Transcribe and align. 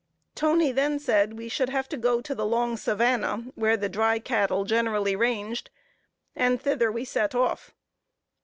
Toney 0.33 0.71
then 0.71 0.97
said, 0.97 1.33
we 1.37 1.47
should 1.47 1.69
have 1.69 1.87
to 1.89 1.95
go 1.95 2.21
to 2.21 2.33
the 2.33 2.43
long 2.43 2.75
savanna, 2.75 3.45
where 3.53 3.77
the 3.77 3.87
dry 3.87 4.17
cattle 4.17 4.63
generally 4.63 5.15
ranged, 5.15 5.69
and 6.35 6.59
thither 6.59 6.91
we 6.91 7.05
set 7.05 7.35
off. 7.35 7.75